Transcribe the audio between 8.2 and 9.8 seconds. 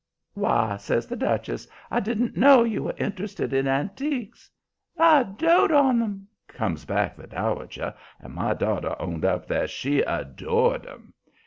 "my daughter" owned up that